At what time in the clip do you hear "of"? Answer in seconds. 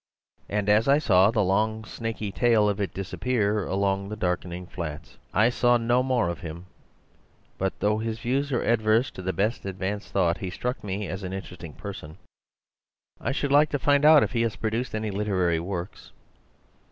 2.67-2.81, 6.27-6.39